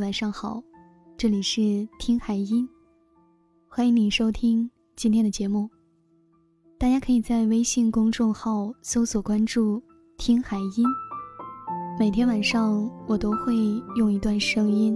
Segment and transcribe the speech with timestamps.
[0.00, 0.62] 晚上好，
[1.16, 1.60] 这里是
[2.00, 2.68] 听海音，
[3.68, 5.68] 欢迎你收听今天的节目。
[6.78, 9.82] 大家可以在微信公众号搜索关注
[10.18, 10.84] “听海音”，
[11.98, 13.54] 每天晚上我都会
[13.96, 14.94] 用一段声音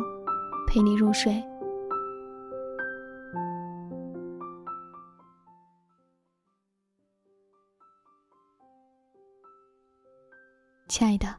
[0.67, 1.43] 陪你入睡。
[10.89, 11.33] 亲爱的，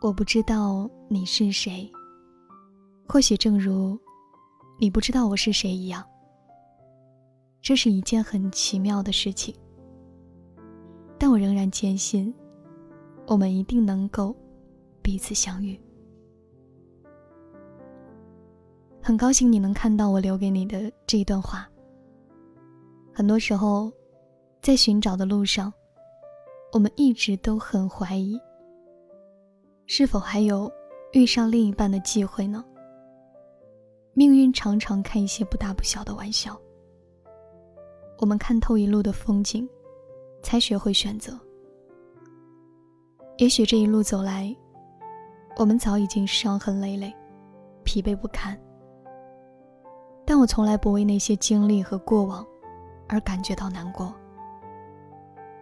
[0.00, 1.88] 我不知道你是谁。
[3.06, 3.98] 或许正如
[4.78, 6.02] 你不知道我是谁一样，
[7.60, 9.54] 这是一件很奇妙的事情。
[11.18, 12.32] 但我仍然坚信，
[13.26, 14.34] 我们一定能够
[15.02, 15.78] 彼此相遇。
[19.00, 21.68] 很高兴你能看到我留给你的这一段话。
[23.12, 23.92] 很多时候，
[24.62, 25.72] 在寻找的路上，
[26.72, 28.40] 我们一直都很怀疑，
[29.86, 30.70] 是否还有
[31.12, 32.64] 遇上另一半的机会呢？
[34.16, 36.58] 命运常常开一些不大不小的玩笑。
[38.18, 39.68] 我们看透一路的风景，
[40.40, 41.38] 才学会选择。
[43.38, 44.54] 也许这一路走来，
[45.56, 47.12] 我们早已经伤痕累累，
[47.82, 48.56] 疲惫不堪。
[50.24, 52.44] 但我从来不为那些经历和过往
[53.08, 54.14] 而感觉到难过，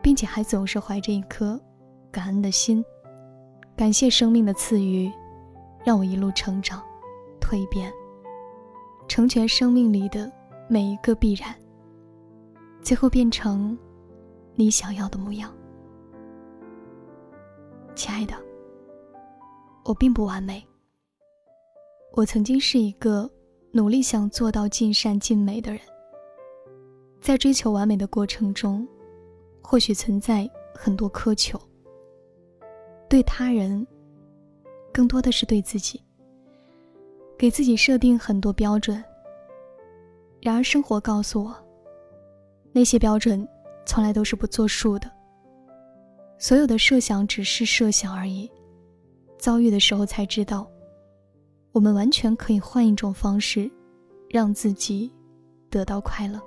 [0.02, 1.58] 并且还总是怀着一颗
[2.10, 2.84] 感恩的心，
[3.74, 5.10] 感谢生命的赐予，
[5.84, 6.80] 让我一路成长、
[7.40, 7.92] 蜕变。
[9.12, 10.32] 成全生命里的
[10.70, 11.54] 每一个必然，
[12.80, 13.76] 最后变成
[14.54, 15.54] 你想要的模样。
[17.94, 18.34] 亲爱的，
[19.84, 20.66] 我并不完美。
[22.14, 23.30] 我曾经是一个
[23.70, 25.80] 努力想做到尽善尽美的人，
[27.20, 28.88] 在追求完美的过程中，
[29.60, 31.60] 或许存在很多苛求，
[33.10, 33.86] 对他人，
[34.90, 36.02] 更多的是对自己。
[37.42, 39.02] 给自己设定很多标准，
[40.40, 41.52] 然而生活告诉我，
[42.70, 43.44] 那些标准
[43.84, 45.10] 从来都是不作数的。
[46.38, 48.48] 所有的设想只是设想而已，
[49.40, 50.68] 遭遇的时候才知道，
[51.72, 53.68] 我们完全可以换一种方式，
[54.30, 55.12] 让自己
[55.68, 56.40] 得到快乐。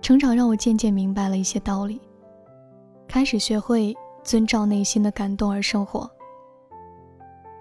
[0.00, 2.00] 成长让我渐渐明白了一些道理，
[3.08, 3.92] 开始学会
[4.22, 6.08] 遵照内心的感动而生活。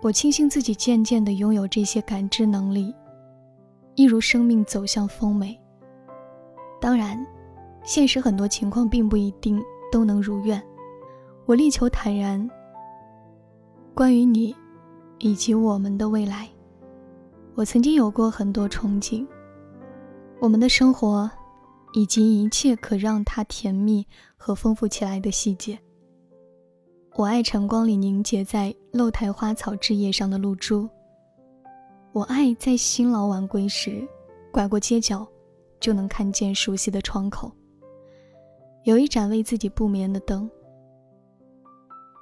[0.03, 2.91] 我庆幸自己渐渐地拥有这些感知能力，
[3.93, 5.57] 一如生命走向丰美。
[6.81, 7.23] 当然，
[7.83, 9.61] 现实很多情况并不一定
[9.91, 10.61] 都能如愿。
[11.45, 12.49] 我力求坦然。
[13.93, 14.55] 关于你，
[15.19, 16.49] 以及我们的未来，
[17.53, 19.25] 我曾经有过很多憧憬。
[20.39, 21.29] 我们的生活，
[21.93, 25.77] 以及一切可让它甜蜜和丰富起来的细节，
[27.15, 28.75] 我爱晨光里凝结在。
[28.93, 30.87] 露台花草枝叶上的露珠。
[32.11, 34.05] 我爱在辛劳晚归时，
[34.51, 35.25] 拐过街角，
[35.79, 37.49] 就能看见熟悉的窗口，
[38.83, 40.49] 有一盏为自己不眠的灯。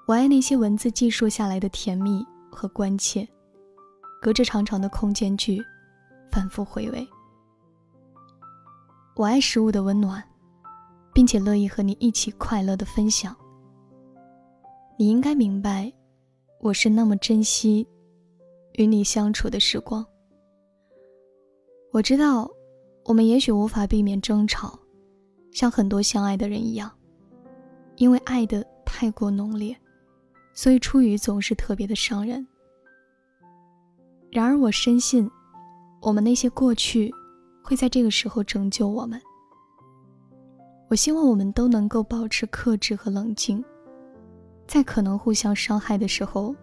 [0.08, 3.28] 我爱那些文字记述下来的甜蜜和关切，
[4.22, 5.60] 隔着长长的空间距，
[6.32, 7.08] 反复回味。
[9.16, 10.24] 我爱食物的温暖，
[11.14, 13.36] 并且乐意和你一起快乐的分享。
[15.00, 15.92] 你应该明白。
[16.62, 17.88] 我是那么珍惜
[18.74, 20.06] 与你相处的时光。
[21.94, 22.50] 我知道，
[23.06, 24.78] 我们也许无法避免争吵，
[25.54, 26.92] 像很多相爱的人一样，
[27.96, 29.74] 因为爱的太过浓烈，
[30.54, 32.46] 所以初语总是特别的伤人。
[34.30, 35.30] 然而，我深信，
[36.02, 37.10] 我们那些过去
[37.64, 39.20] 会在这个时候拯救我们。
[40.90, 43.64] 我希望我们都能够保持克制和冷静。
[44.70, 46.56] 在可能互相伤害的时候，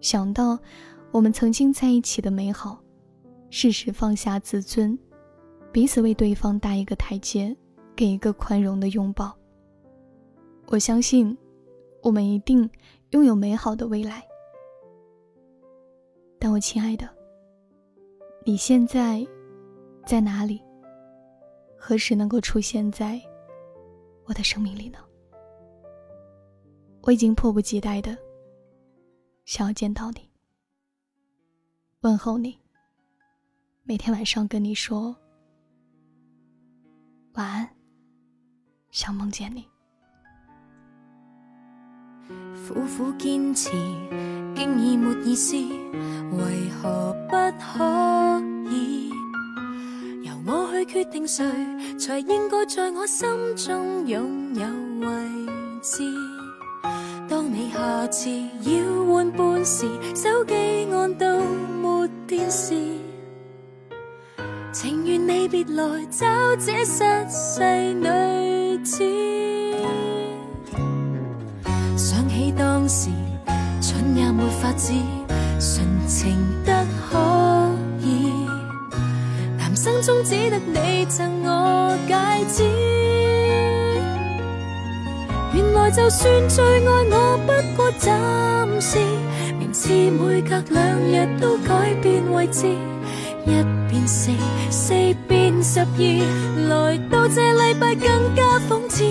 [0.00, 0.56] 想到
[1.10, 2.78] 我们曾经在一起的美好，
[3.50, 4.96] 适时放下自尊，
[5.72, 7.54] 彼此为对方搭一个台阶，
[7.96, 9.36] 给一个宽容的拥抱。
[10.68, 11.36] 我相信，
[12.00, 12.58] 我们一定
[13.10, 14.22] 拥有美好的未来。
[16.38, 17.08] 但我亲爱的，
[18.46, 19.26] 你现在
[20.06, 20.62] 在哪里？
[21.76, 23.20] 何时能够出现在
[24.26, 24.98] 我的生命里呢？
[27.02, 28.16] 我已经迫不及待的
[29.44, 30.20] 想要见到你，
[32.02, 32.58] 问候你。
[33.84, 35.16] 每天晚上跟你说
[37.32, 37.66] 晚安，
[38.90, 39.66] 想梦见你。
[42.68, 43.70] 苦苦坚持，
[44.54, 49.08] 竟已没意思，为何不可以
[50.24, 51.42] 由我去决定谁
[51.96, 54.68] 才应该在我心中拥有
[55.08, 56.02] 位置？
[57.78, 58.28] 下次
[58.64, 60.52] 要换半时，手机
[60.92, 61.26] 按到
[61.80, 62.74] 没电视。
[64.72, 66.26] 情愿你别来找
[66.56, 69.04] 这失势女子。
[71.96, 73.10] 想起当时，
[73.80, 74.92] 蠢也没法子，
[75.60, 77.70] 纯情得可
[78.02, 78.32] 以，
[79.56, 82.16] 男生中只得你赠我戒
[82.64, 83.17] 指。
[85.58, 88.98] 原来就算最爱我，不过暂时。
[89.58, 92.68] 名次每隔两日都改变位置，
[93.44, 93.54] 一
[93.90, 94.30] 变四，
[94.70, 94.94] 四
[95.26, 96.02] 变十二，
[96.68, 99.02] 来到这礼拜更加讽刺。